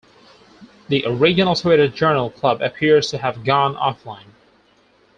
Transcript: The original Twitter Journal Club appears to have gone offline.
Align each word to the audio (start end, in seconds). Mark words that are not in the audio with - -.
The 0.87 1.03
original 1.05 1.53
Twitter 1.53 1.87
Journal 1.87 2.31
Club 2.31 2.59
appears 2.63 3.11
to 3.11 3.19
have 3.19 3.43
gone 3.43 3.75
offline. 3.75 4.31